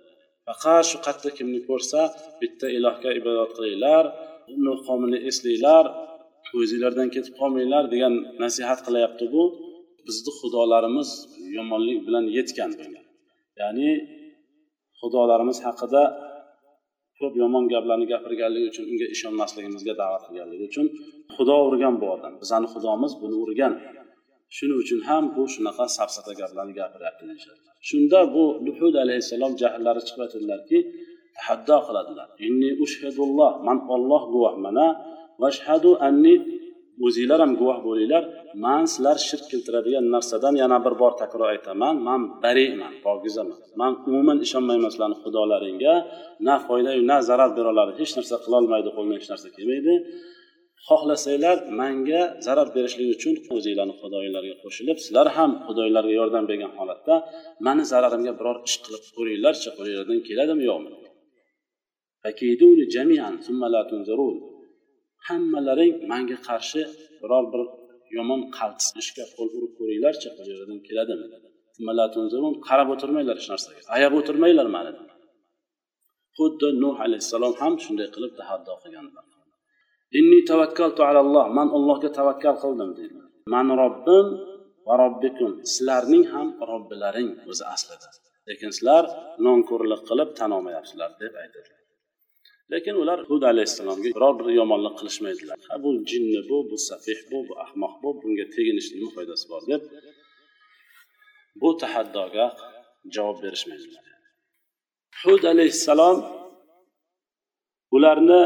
[0.47, 2.01] Faqat shu qatta kimni ko'rsa
[2.41, 4.05] bitta ilohga ibodat qilinglar
[4.57, 5.85] uni qavmini eslanglar
[6.59, 9.43] o'zinglardan ketib qolmanglar degan nasihat qilyapti bu.
[10.07, 11.11] Bizni xudolarimiz
[11.57, 13.03] yomonlik bilan yetgan bunga
[13.61, 13.91] ya'ni
[15.01, 16.03] xudolarimiz haqida
[17.19, 20.87] ko'p yomon gaplarni gapirganligi uchun unga ishonmasligimizga da'vat qilganligi uchun
[21.35, 22.33] xudo urgan bu odam.
[22.43, 23.75] Bizani xudomiz buni urgan.
[24.57, 30.23] Shuning uchun ham bu shunaqa safsata gaplarni gapiryapti deyishadi shunda bu luhud alayhissalom jahllari chiqib
[30.27, 30.79] aytadilarki
[31.37, 32.29] tahaddo qiladilar.
[32.47, 34.87] Inni ushhadulloh man olloh guvohmana
[35.43, 36.35] vashhadu anni
[37.07, 38.23] o'zinglar ham guvoh bo'linglar
[38.65, 43.59] man sizlar shirk keltiradigan narsadan yana bir bor takror aytaman man bariman pokizaman.
[43.81, 45.95] Man umuman ishonmayman sizlarni xudolaringga
[46.47, 49.95] na foyda na zarar bera oladi hech narsa qilolmaydi qo'ldan hech narsa kelmaydi.
[50.89, 57.15] Xohlasanglar manga zarar berishlik uchun o'zinglarni xudoylarga qo'shilib sizlar ham xudoylarga yordam bergan holatda
[57.67, 60.91] mani zararimga biror ish qilib ko'ringlarchi qo'linglardan keladimi yo'qmi?
[65.29, 66.83] Hammalaring manga qarshi
[67.23, 67.63] biror bir
[68.17, 71.27] yomon qaltis ishga qo'l urib ko'ringlarchi qo'linglardan keladimi?
[72.69, 74.93] Qarab o'tirmanglar hech narsaga ayab o'tirmanglar mani
[76.37, 79.25] xuddi nuh alayhissalom ham shunday qilib tahaddo qilganlar
[80.19, 83.19] inni tavakkaltu alalloh man allohga tavakkal qildim deydi.
[83.55, 84.27] Man robbim
[84.87, 85.51] va robbikum.
[85.73, 88.09] Sizlarning ham robbilaring o'zi aslida.
[88.49, 89.05] Lekin sizlar
[89.47, 91.83] nonko'rlik qilib tan olmayapsizlar deb aytadilar
[92.73, 95.59] lekin ular hud alayhissalomga biror bir yomonlik qilishmaydilar.
[95.69, 99.63] Ha bu jinni bu bu safih bu bu ahmoq bu bunga teginishni nima foydasi bor
[99.71, 99.83] deb
[101.61, 102.47] bu tahaddoga
[103.15, 104.05] javob berishmaydilar.
[105.23, 106.19] Hud alayhissalom
[107.97, 108.43] ularni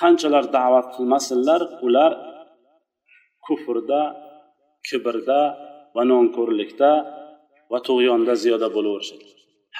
[0.00, 2.12] qanchalar da'vat qilmasinlar ular
[3.46, 4.02] kufrda
[4.88, 5.40] kibrda
[5.96, 6.90] va nonko'rlikda
[7.72, 9.26] va tug'yonda ziyoda bo'laverishadi.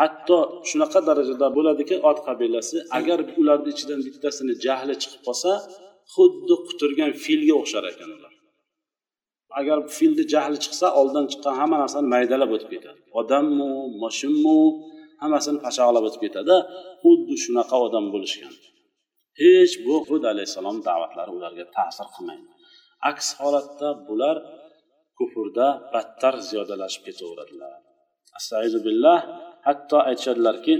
[0.00, 0.36] Hatto
[0.68, 5.52] shunaqa darajada bo'ladiki ot qabilasi agar ularni ichidan bittasini jahli chiqib qolsa
[6.14, 8.32] xuddi quturgan filga o'xshar ekan ular.
[9.60, 13.00] Agar filni jahli chiqsa oldindan chiqqan hamma narsani maydalab o'tib ketadi.
[13.20, 13.70] Odammu
[14.02, 14.58] moshinmu
[15.22, 16.56] hammasini pachaqlab o'tib ketadi.
[17.02, 18.54] Xuddi shunaqa odam bo'lishgan.
[19.41, 22.47] hech bu hud alayhissalom da'vatlari ularga ta'sir qilmaydi
[23.09, 24.37] aks holatda bular
[25.17, 27.73] kufrda battar ziyodalashib ketaveradilar
[28.37, 29.19] astaizu billah
[29.67, 30.75] hatto aytishadilarki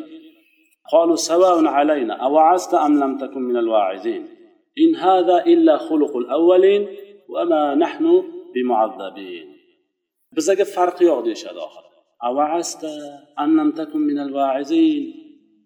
[0.93, 4.23] قالوا سواء علينا أوعزت أم لم تكن من الواعظين
[4.81, 6.81] إن هذا إلا خلق الأولين
[7.33, 8.05] وما نحن
[8.53, 9.47] بمعذبين
[10.35, 11.89] bizaga farqi yo'q deyishadi oxiri
[12.29, 12.91] avasta
[13.43, 15.03] annam takun minal vaizin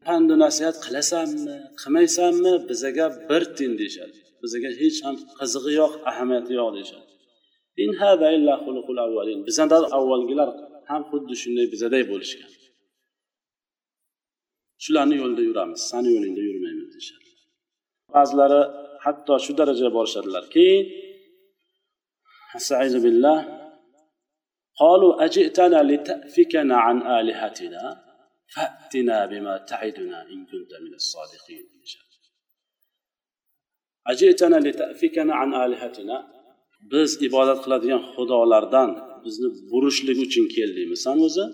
[0.05, 6.69] pandu nasihat qilasanmi qilmaysanmi bizaga bir tin deyishadi bizaga hech ham qizig'i yo'q ahamiyati yo'q
[6.77, 7.11] deyishadi
[7.83, 10.49] in hada illa xuluqul avvalin bizadan avvalgilar
[10.89, 12.51] ham xuddi shunday bizaday bo'lishgan
[14.83, 17.29] shularni yo'lida yuramiz sani yo'lingda yurmaymiz deyishadi
[18.13, 18.61] ba'zilari
[19.05, 20.67] hatto shu darajaga borishadilarki
[23.05, 23.39] billah
[24.81, 27.83] قالوا أجئتنا لتأفكنا عن آلهتنا
[28.53, 31.65] فأتنا بما تعدنا إن كنت من الصادقين
[34.07, 36.17] أجئتنا لتأفكنا عن آلهتنا
[36.91, 38.89] biz ibodat qiladigan xudolardan
[39.25, 41.45] bizni burishlik uchun keldingmi san o'zi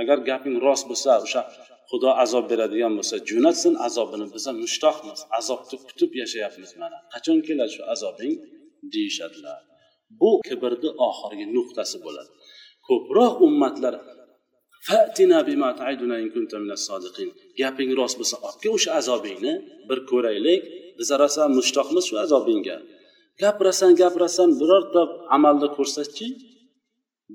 [0.00, 1.42] agar gaping rost bo'lsa o'sha
[1.90, 7.82] xudo azob beradigan bo'lsa jo'natsin azobini biza mushtoqmiz azobni kutib yashayapmiz mana qachon keladi shu
[7.94, 8.34] azobing
[8.94, 9.60] deyishadilar
[10.20, 12.30] bu kibrni oxirgi nuqtasi bo'ladi
[12.87, 13.95] ko'proq ummatlar
[17.59, 19.53] gaping rost bo'lsa olib kel o'sha azobingni
[19.89, 20.61] bir ko'raylik.
[20.99, 22.77] Biz rosa mushtoqmiz shu azobingga.
[23.41, 25.01] Gapirasan gapirasan birorta
[25.35, 26.27] amalni ko'rsatchi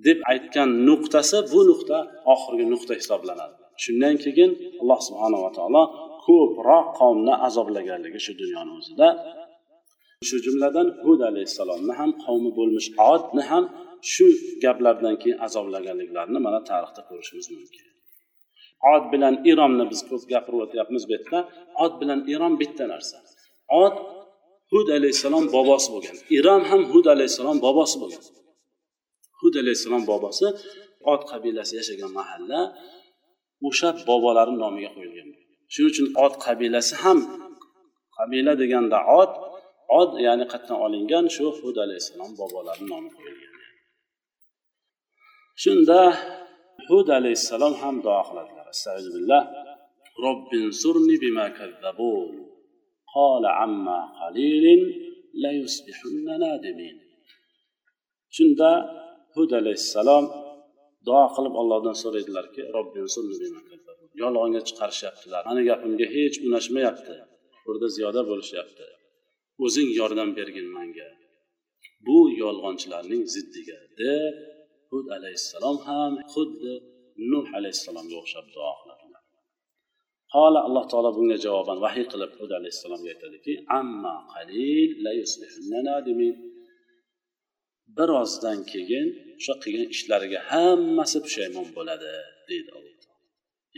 [0.06, 1.98] deb aytgan nuqtasi bu nuqta
[2.34, 3.54] oxirgi nuqta hisoblanadi.
[3.82, 5.82] Shundan keyin alloh subhanava taolo
[6.26, 9.08] ko'proq qavmni azoblaganligi shu dunyoni o'zida.
[10.28, 13.64] Shu jumladan hud alayhissalomni ham qavmi bo'lmish odni ham
[14.12, 14.26] shu
[14.64, 17.84] gaplardan keyin azoblaganliklarini mana tarixda ko'rishimiz mumkin.
[18.94, 21.38] Od bilan iromni biz ko'p gapirib o'tyapmiz bu yerda.
[21.84, 23.16] Od bilan irom bitta narsa.
[23.82, 23.94] Od
[24.72, 26.16] hud alayhissalom bobosi bo'lgan.
[26.38, 28.24] Irom ham hud alayhissalom bobosi bo'lgan.
[29.40, 30.46] Hud alayhissalom bobosi
[31.12, 32.60] od qabilasi yashagan mahalla
[33.68, 35.28] o'sha bobolari nomiga qo'yilgan
[35.72, 37.18] shuning uchun ot qabilasi ham
[38.16, 39.32] qabila deganda ot
[40.00, 43.51] od ya'ni qayerdan olingan shu hud alayhissalom bobolari nomi qo'yilgan.
[45.63, 45.99] shunda
[46.89, 49.41] hud alayhissalom ham duo qiladilar astag'firullah
[50.25, 52.33] robbinsurni bima kazzabun
[53.17, 54.65] قال عما قليل
[55.43, 56.97] ليصبحن نادمين
[58.37, 58.71] shunda
[59.35, 60.25] hud alayhissalom
[61.07, 62.61] duo qilib allohdan so'raydilarki
[64.21, 67.15] yolg'onga chiqarishyaptilar mani gapimga hech unashmayapti
[67.65, 68.87] burada ziyoda bo'lishyapti
[69.65, 71.09] o'zing yordam bergin manga
[72.07, 74.35] bu yolg'onchilarning ziddiga deb
[74.92, 76.74] hud alayhissalom ham xuddi
[77.30, 79.22] nuh alayhissalomga o'xshab duo qiladilar.
[80.34, 86.34] Qola alloh taolo bunga javoban vahiy qilib hud alayhissalomga aytadiki amma qalil la nadimin
[87.96, 89.06] birozdan keyin
[89.38, 92.10] o'sha qilgan ishlariga hammasi pushaymon bo'ladi
[92.48, 93.26] deydi alloh taolo.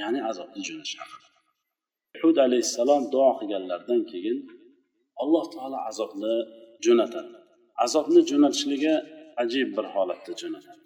[0.00, 1.28] Ya'ni azobni jo'nash haqida.
[2.22, 4.38] Hud alayhissalom duo qilganlaridan keyin
[5.22, 6.34] alloh taolo azobni
[6.84, 7.32] jo'natadi.
[7.84, 8.94] Azobni jo'natishligi
[9.42, 10.83] ajib bir holatda jo'natadi.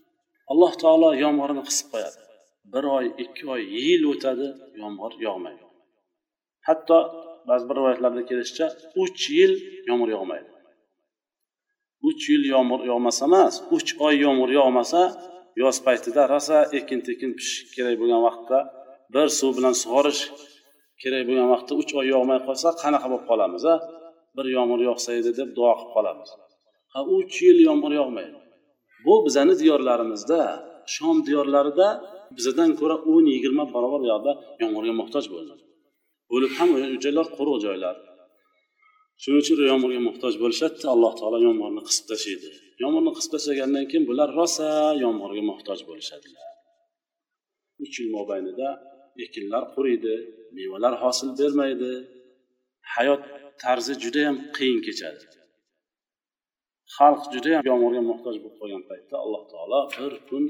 [0.53, 2.19] Alloh taolo yomg'irni qisib qo'yadi.
[2.73, 4.49] Bir oy ikki oy yil o'tadi
[4.83, 5.65] yomg'ir yog'maydi.
[6.69, 6.99] Hatto
[7.49, 8.67] ba'zi bir rivoyatlarda kelishicha
[9.03, 9.53] uch yil
[9.91, 10.51] yomg'ir yog'maydi.
[12.09, 15.03] Uch yil yomg'ir yog'masa emas uch oy yomg'ir yog'masa
[15.63, 18.59] yoz paytida rosa ekin tekin pishish kerak bo'lgan vaqtda
[19.15, 20.23] bir suv bilan sug'orish
[21.03, 23.75] kerak bo'lgan vaqtda uch oy yog'may qolsa qanaqa bo'lib qolamiz a?
[24.37, 26.31] Bir yomg'ir yog'sa edi deb duo qilib qolamiz.
[26.93, 28.39] Ha uch yil yomg'ir yog'maydi.
[29.05, 30.41] Bu bizani diyorlarimizda
[30.95, 31.89] shom diyorlarida
[32.37, 34.33] bizadan ko'ra o'n yigirma barobar u yoqda
[34.63, 35.63] yomg'irga muhtoj bo'ladi
[36.33, 36.69] bo'lib ham
[37.05, 37.97] joylar quruq joylar.
[39.23, 42.51] Shuning uchun yomg'irga muhtoj bo'lishadida alloh taolo yomg'irni qisib tashlaydi
[42.83, 44.69] yomg'irni qisib tashlagandan keyin bular rosa
[45.05, 46.47] yomg'irga muhtoj bo'lishadilar.
[47.85, 48.69] Uch yil mobaynida
[49.25, 50.15] ekinlar quriydi
[50.57, 51.93] mevalar hosil bermaydi.
[52.95, 53.23] Hayot
[53.63, 55.25] tarzi judayam qiyin kechadi.
[56.97, 60.45] Xalq judayam yomg'irga muhtoj bo'lib qolgan paytda alloh taolo bir kun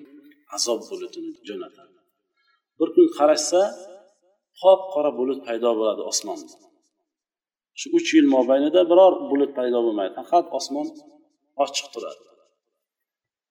[0.56, 1.96] azob bulutini jo'natadi.
[2.78, 3.60] Bir kun qarashsa
[4.62, 6.56] qop qora bulut paydo bo'ladi osmonda
[7.80, 10.12] shu uch yil mobaynida biror bulut paydo bo'lmaydi.
[10.18, 10.86] Faqat osmon
[11.64, 12.24] ochiq turadi.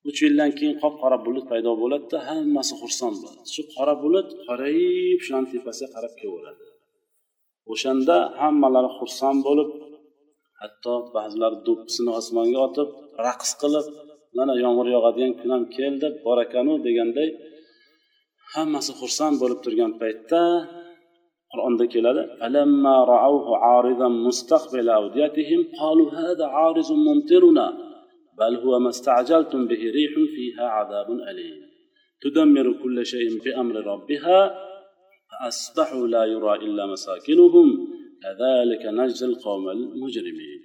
[0.10, 3.48] Uch yildan keyin qop qora bulut paydo bo'ladida hammasi xursand bo'ladi.
[3.56, 6.66] Shu qora bulut qorayib shularni tepasiga qarab kelaveradi.
[7.72, 9.70] O'shanda hammalari xursand bo'lib
[10.61, 12.89] hatto ba'zilari do'ppisini osmonga otib
[13.27, 13.87] raqs qilib
[14.39, 17.29] mana yomg'ir yog'adigan kun ham keldi bor ekanu deganday
[18.55, 20.43] hammasi xursand bo'lib turgan paytda
[21.53, 22.23] qur'onda keladi
[28.39, 31.61] بل هو ما استعجلتم به ريح فيها عذاب أليم
[32.23, 34.41] تدمر كل شيء بأمر ربها
[35.31, 37.69] فأصبحوا لا يرى إلا مساكنهم
[38.23, 40.63] كذلك نجزي القوم المجرمين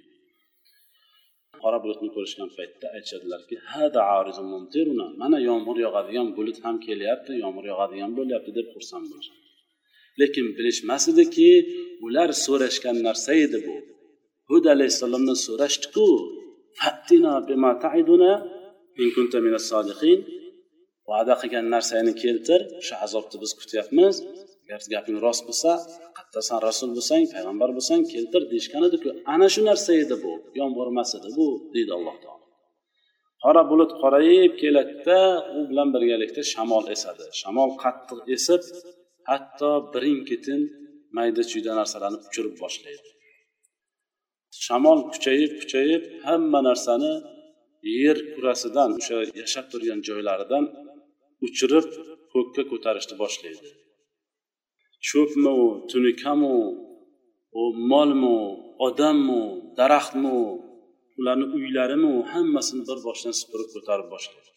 [1.62, 7.64] qora bulutni ko'rishgan paytda aytishadilarki hada arizun mumtiruna mana yomg'ir yog'adigan bulut ham kelyapti yomg'ir
[7.72, 9.46] yog'adigan bo'lyapti deb xursand bo'lishadi
[10.20, 11.50] lekin bilishmas ediki
[12.06, 13.76] ular so'rashgan narsa edi bu
[14.50, 16.08] hud alayhissalomdan so'rashdiku
[21.10, 24.14] va'da qilgan narsangni keltir o'sha azobni biz kutyapmiz
[24.63, 25.71] agar gaping rost bo'lsa
[26.17, 30.87] hatto san rasul bo'lsang payg'ambar bo'lsang keltir deyishgan ediku ana shu narsa edi bu yomg'ir
[30.93, 32.45] emas edi bu deydi alloh taolo.
[33.43, 35.19] Qora bulut qorayib keladida
[35.57, 37.25] u bilan birgalikda shamol esadi.
[37.41, 38.61] Shamol qattiq esib
[39.29, 40.61] hatto birin ketin
[41.17, 43.09] mayda chuyda narsalarni uchirib boshlaydi.
[44.65, 47.13] Shamol kuchayib kuchayib hamma narsani
[48.01, 50.65] yer kurasidan o'sha yashab turgan joylaridan
[51.47, 51.87] uchirib
[52.33, 53.69] ko'kka ko'tarishni boshlaydi.
[55.08, 56.52] cho'pmi u tunukami
[57.60, 58.36] u molmi
[58.86, 59.40] odammi
[59.78, 60.34] daraxtmi
[61.18, 64.48] ularni uylarimi hammasini bir boshdan supurib ko'tarib boshlaydi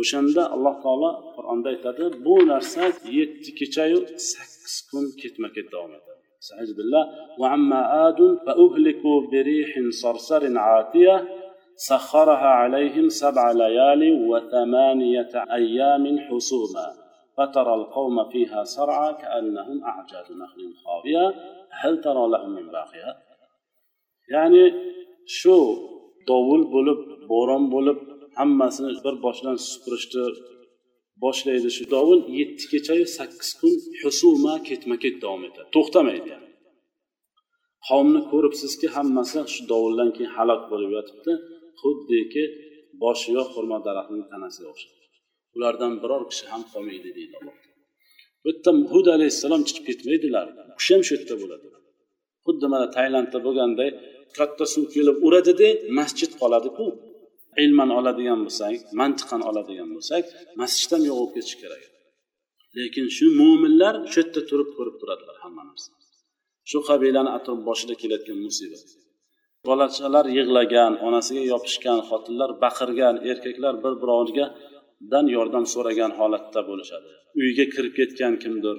[0.00, 2.82] o'shanda alloh taolo qur'onda aytadi bu narsa
[3.18, 3.98] yetti kechayu
[4.32, 7.04] sakkiz kun ketma ket davom etadi استعيذ بالله
[7.40, 9.70] وعما عاد فأهلكوا بريح
[10.02, 11.16] صرصر عاتية
[11.88, 16.86] سخرها عليهم سبع ليال وثمانية أيام حسوما
[17.36, 21.34] فترى القوم فيها سرعى كأنهم أعجاز نخل خاوية
[21.70, 23.10] هل ترى لهم من باقية
[24.34, 24.62] يعني
[25.26, 25.56] شو
[26.28, 27.00] dovul bo'lib
[27.32, 27.98] bo'ron bo'lib
[28.38, 30.24] hammasini bir boshidan supurishni
[31.24, 36.48] boshlaydi shu dovul yetti kechayu sakkiz kun husuma ketma ket davom etadi to'xtamaydi yani
[37.88, 41.32] qavmni ko'ribsizki hammasi shu dovuldan keyin halok bo'lib yotibdi
[41.80, 42.44] xuddiki
[43.02, 45.03] boshi yo'q xurmo daraxtining tanasiga o'xshaydi
[45.55, 47.55] ulardan biror kishi ham qolmaydi deydi alloh
[48.45, 50.47] bu yerda hud alayhissalom chiqib ketmaydilar.
[50.71, 51.67] U kishi ham shu yerda bo'ladi.
[52.45, 53.89] Xuddi mana tailandda bo'lganday
[54.37, 56.85] katta suv kelib uradida masjid qoladiku
[57.63, 60.23] ilman oladigan bo'lsak mantiqan oladigan bo'lsak
[60.61, 61.83] masjid ham yo'q bo'lib ketishi kerak.
[62.77, 66.01] Lekin shu mo'minlar shu yerda turib ko'rib turadilar hamma narsani.
[66.69, 68.85] Shu qabilani atrof boshida kelayotgan musibat.
[69.67, 73.93] Bolachalar yig'lagan onasiga yopishgan xotinlar baqirgan erkaklar bir
[75.11, 77.09] dan yordam so'ragan holatda bo'lishadi.
[77.41, 78.75] Uyga kirib ketgan kimdir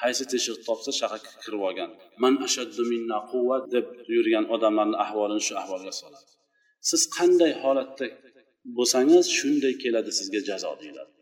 [0.00, 1.90] qaysi teshik topsa shahar kirib olgan.
[2.22, 6.30] Man ashaddu minna quvvat deb yurgan odamlarni ahvolini shu ahvolga soladi.
[6.88, 8.06] Siz qanday holatda
[8.76, 11.12] bo'lsangiz shunday keladi sizga jazo deyiladi.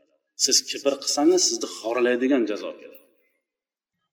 [0.44, 3.04] Siz kibr qilsangiz sizni xorlaydigan jazo keladi.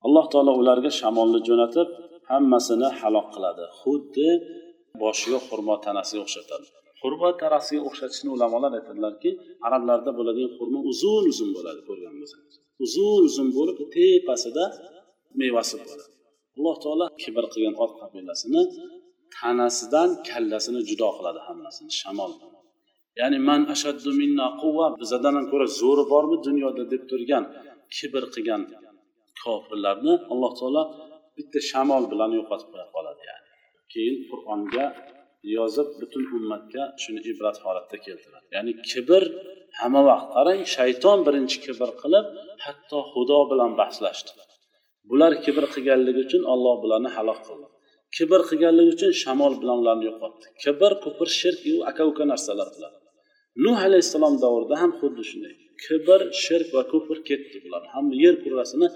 [0.06, 1.88] Alloh taolo ularga shamolni jo'natib
[2.32, 3.66] hammasini halok qiladi.
[3.80, 4.30] Xuddi
[5.02, 6.68] boshiga xurmo tanasiga o'xshatadi.
[7.04, 9.30] Xurma tarasiga o'xshatishni ulamolar aytadilarki
[9.68, 14.66] arablarda bo'ladigan xurma uzun uzun bo'ladi ko'rgan bo'lsangiz uzun uzun bo'lib tepasida
[15.42, 16.04] mevasi bo'ladi.
[16.58, 18.62] Alloh taolo kibr qilgan ot qabilasini
[19.36, 22.32] tanasidan kallasini judo qiladi hammasini shamol
[23.20, 27.44] ya'ni man ashaddu minna quvva bizadan ham ko'ra zo'ri bormi dunyoda deb turgan
[27.96, 28.62] kibr qilgan
[29.44, 30.84] kofirlarni alloh taolo
[31.38, 33.50] bitta shamol bilan yo'qotib qo'ya qoladi yani.
[33.92, 34.86] Keyin qur'onga
[35.58, 38.46] yozib butun ummatga shuni ibrat holatda keltiradi.
[38.56, 39.24] Ya'ni kibr
[39.80, 40.28] hamma vaqt.
[40.36, 42.26] Qarang shayton birinchi kibr qilib
[42.66, 44.32] hatto xudo bilan bahslashdi.
[45.10, 47.68] Bular kibr qilganligi uchun olloh bularni halok qildi.
[48.16, 50.46] Kibr qilganligi uchun shamol bilan ularni yo'qotdi.
[50.64, 52.94] Kibr kufr shirk u aka uka narsalar bular
[53.66, 55.56] nuh alayhissalom davrida ham xuddi shunday.
[55.84, 58.88] Kibr shirk va kufr ketdi bular hamma yer kurrasini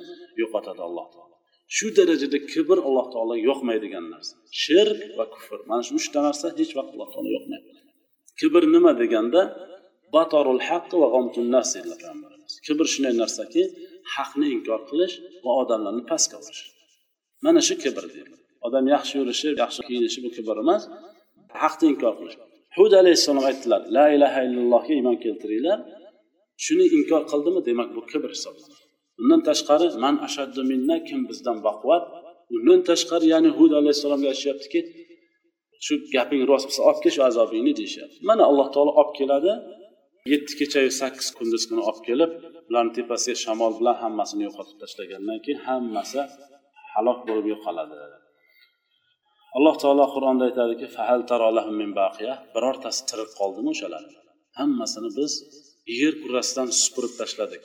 [0.42, 1.27] yo'qotadi alloh taolo.
[1.76, 4.36] Shu darajada kibr alloh taolo yoqmaydigan narsa.
[4.64, 5.60] Shirk va kufr.
[5.70, 7.70] Mana shu uchta narsa hech vaqt alloh taolo yoqmaydi.
[8.40, 9.42] Kibr nima deganda?
[10.16, 12.54] Batorul haq va g'omtun nas dedilar payg'ambarimiz.
[12.66, 13.64] Kibr shunday narsaki
[14.16, 16.64] haqni inkor qilish va odamlarni pastga urish
[17.46, 20.84] mana shu kibr deyiladi odam yaxshi yurishi yaxshi kiyinishi bu kibr emas.
[21.64, 22.38] Haqni inkor qilish.
[22.78, 25.80] Hud alayhissalom aytdilar la ilaha illallohga iymon keltiringlar.
[26.66, 27.60] Shuni inkor qildimi?
[27.70, 28.87] Demak bu kibr hisoblanadi.
[29.22, 32.04] Undan tashqari man ashaddu minna kim bizdan baquvvat.
[32.56, 34.80] Undan tashqari ya'ni hud alayhissalomga aytishyaptiki
[35.86, 38.18] shu gaping rost bo'lsa olib kel shu azobingni deyishyapti.
[38.30, 39.54] Mana alloh taolo olib keladi.
[40.32, 42.32] Yetti kechayu sakkiz kunduz kuni olib kelib
[42.70, 46.22] ularni tepasiga shamol bilan hammasini yo'qotib tashlagandan keyin hammasi
[46.94, 47.96] halok bo'lib yo'qoladi.
[49.58, 51.22] Alloh taolo qur'onda aytadiki fahal
[51.82, 52.34] min baqiya.
[52.56, 54.04] Birortasi tirik qoldimi o'shalar?
[54.60, 55.32] Hammasini biz
[56.00, 57.64] yer kurrasidan supurib tashladik.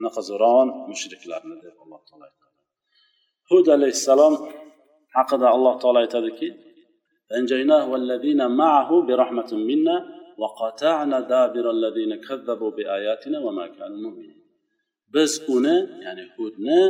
[0.00, 2.58] unaqa zo'ravon mushriklarni deb alloh taolo aytadi
[3.50, 4.34] hud alayhissalom
[5.16, 6.48] haqida alloh taolo aytadiki
[10.42, 14.40] وقطعنا دابر الذين كذبوا بآياتنا وما كانوا مؤمنين
[15.14, 16.80] biz uni ya'ni hudni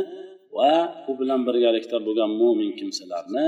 [0.57, 0.73] va
[1.09, 3.47] u bilan birgalikda bo'lgan mo'min kimsalarni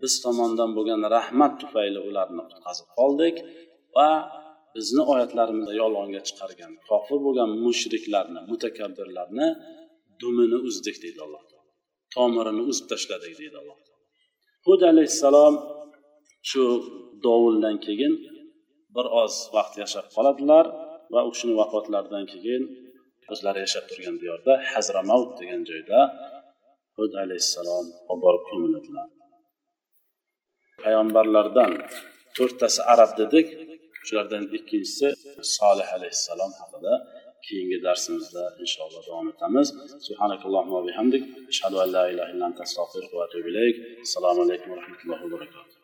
[0.00, 3.36] biz tomondan bo'lgan rahmat tufayli ularni qutqazib qoldik
[3.96, 4.10] va
[4.75, 9.47] bizni oyatlarimizda yolg'onga chiqargan kofir bo'lgan mushriklarni mutakabbirlarni
[10.21, 11.69] dumini uzdik deydi alloh taolo.
[12.15, 14.03] Tomirini uzib tashladik deydi alloh taolo.
[14.67, 15.55] Hud alayhissalom
[16.49, 16.63] shu
[17.25, 18.13] dovuldan keyin
[18.95, 20.65] bir oz vaqt yashab qoladilar
[21.13, 22.63] va u kishini vafotlaridan keyin
[23.33, 25.99] o'zlari yashab turgan diyorda hazramavt degan joyda
[26.97, 29.07] hud alayhissalom olib borib ko'miladilar.
[30.81, 31.71] Payg'ambarlardan
[32.37, 33.47] to'rttasi arab dedik
[34.07, 35.07] shulardan ikkinchisi
[35.57, 36.93] solih alayhissalom haqida
[37.45, 39.67] keyingi darsimizda inshaalloh davom etamiz.
[40.07, 41.23] Subhanakallohumma bihamdik.
[41.51, 43.75] Ashhadu an la ilaha illa anta astag'firuka va atubu ilayk.
[44.05, 45.80] Assalomu alaykum va rahmatullohi va barakatuh.